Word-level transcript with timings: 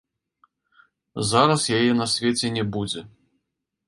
Зараз 1.31 1.61
яе 1.79 1.91
на 1.99 2.07
свеце 2.13 2.47
не 2.57 2.63
будзе. 2.77 3.05